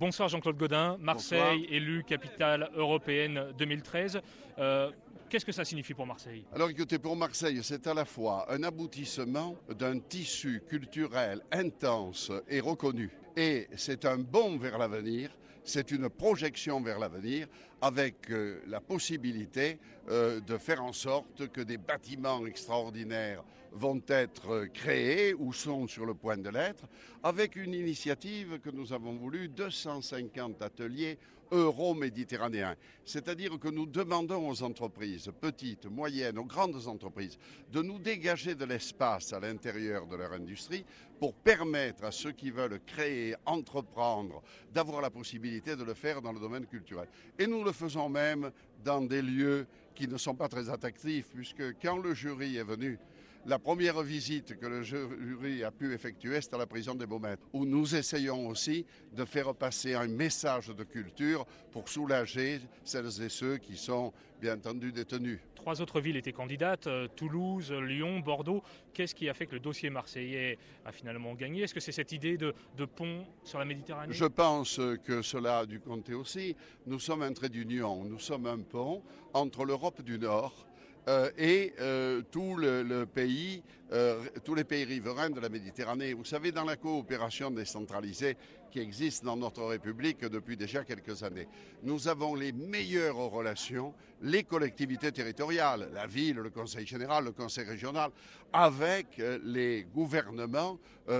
[0.00, 4.22] Bonsoir Jean-Claude Godin, Marseille élu capitale européenne 2013.
[4.58, 4.90] Euh,
[5.28, 6.42] Qu'est-ce que ça signifie pour Marseille?
[6.54, 12.60] Alors écoutez, pour Marseille, c'est à la fois un aboutissement d'un tissu culturel intense et
[12.60, 13.10] reconnu.
[13.36, 17.46] Et c'est un bond vers l'avenir, c'est une projection vers l'avenir
[17.80, 19.78] avec euh, la possibilité
[20.08, 23.42] euh, de faire en sorte que des bâtiments extraordinaires
[23.72, 26.84] vont être créés ou sont sur le point de l'être,
[27.22, 31.18] avec une initiative que nous avons voulu, 250 ateliers
[31.52, 32.76] euro-méditerranéens.
[33.04, 37.38] C'est-à-dire que nous demandons aux entreprises, petites, moyennes, aux grandes entreprises,
[37.72, 40.84] de nous dégager de l'espace à l'intérieur de leur industrie
[41.18, 44.42] pour permettre à ceux qui veulent créer, entreprendre,
[44.72, 47.08] d'avoir la possibilité de le faire dans le domaine culturel.
[47.38, 48.50] Et nous le faisons même
[48.84, 52.98] dans des lieux qui ne sont pas très attractifs, puisque quand le jury est venu,
[53.46, 57.40] la première visite que le jury a pu effectuer, c'est à la prison des Baumettes,
[57.52, 63.28] où nous essayons aussi de faire passer un message de culture pour soulager celles et
[63.28, 65.40] ceux qui sont bien entendu détenus.
[65.54, 68.62] Trois autres villes étaient candidates, euh, Toulouse, Lyon, Bordeaux.
[68.94, 71.62] Qu'est-ce qui a fait que le dossier marseillais a finalement gagné?
[71.62, 74.14] Est-ce que c'est cette idée de, de, pont sur la Méditerranée?
[74.14, 76.56] Je pense que cela a dû compter aussi.
[76.86, 79.02] Nous sommes un trait d'union, nous sommes un pont
[79.34, 80.66] entre l'Europe du Nord
[81.08, 83.62] euh, et euh, tout le, pays,
[83.92, 86.12] euh, tous les pays riverains de la Méditerranée.
[86.12, 88.36] Vous savez, dans la coopération décentralisée
[88.70, 91.48] qui existe dans notre République depuis déjà quelques années,
[91.82, 97.64] nous avons les meilleures relations, les collectivités territoriales, la ville, le Conseil général, le Conseil
[97.64, 98.10] régional,
[98.52, 100.78] avec les gouvernements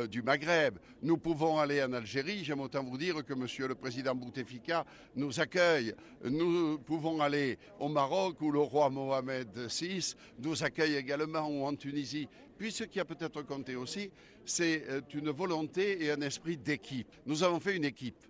[0.08, 0.78] du Maghreb.
[1.02, 4.84] Nous pouvons aller en Algérie, j'aime autant vous dire que Monsieur le Président Bouteflika
[5.16, 5.92] nous accueille.
[6.22, 9.68] Nous pouvons aller au Maroc où le roi Mohamed
[10.38, 12.28] Nous accueille également en Tunisie.
[12.58, 14.10] Puis ce qui a peut-être compté aussi,
[14.44, 17.08] c'est euh, une volonté et un esprit d'équipe.
[17.24, 18.22] Nous avons fait une équipe.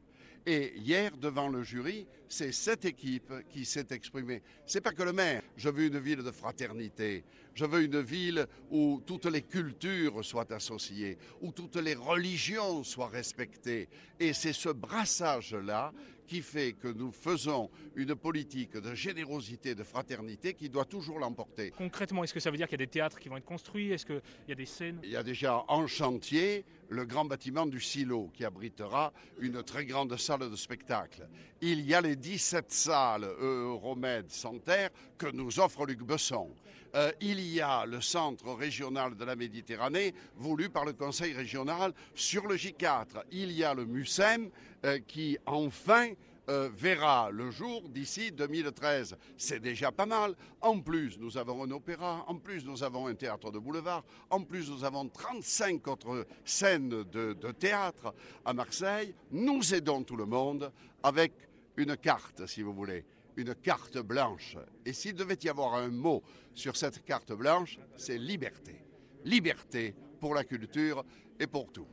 [0.46, 4.42] Et hier, devant le jury, c'est cette équipe qui s'est exprimée.
[4.64, 5.42] C'est pas que le maire.
[5.56, 7.24] Je veux une ville de fraternité.
[7.54, 13.08] Je veux une ville où toutes les cultures soient associées, où toutes les religions soient
[13.08, 13.88] respectées.
[14.18, 15.92] Et c'est ce brassage-là
[16.30, 21.72] qui fait que nous faisons une politique de générosité, de fraternité qui doit toujours l'emporter.
[21.76, 23.90] Concrètement, est-ce que ça veut dire qu'il y a des théâtres qui vont être construits?
[23.90, 25.00] Est-ce qu'il y a des scènes?
[25.02, 29.86] Il y a déjà en chantier le grand bâtiment du silo qui abritera une très
[29.86, 31.26] grande salle de spectacle.
[31.60, 36.50] Il y a les 17 salles Euromède Santerre que nous offre Luc Besson.
[36.96, 41.92] Euh, il y a le centre régional de la Méditerranée voulu par le Conseil régional
[42.14, 43.22] sur le J4.
[43.30, 44.50] Il y a le MUSEM
[44.84, 46.08] euh, qui enfin
[46.50, 49.16] euh, verra le jour d'ici 2013.
[49.36, 50.34] C'est déjà pas mal.
[50.60, 54.42] En plus, nous avons un opéra, en plus, nous avons un théâtre de boulevard, en
[54.42, 58.12] plus, nous avons 35 autres scènes de, de théâtre
[58.44, 59.14] à Marseille.
[59.30, 60.72] Nous aidons tout le monde
[61.04, 61.32] avec
[61.76, 63.04] une carte, si vous voulez,
[63.36, 64.56] une carte blanche.
[64.84, 66.22] Et s'il devait y avoir un mot
[66.52, 68.84] sur cette carte blanche, c'est liberté.
[69.24, 71.04] Liberté pour la culture
[71.38, 71.86] et pour tout.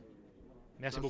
[0.80, 1.06] Merci beaucoup.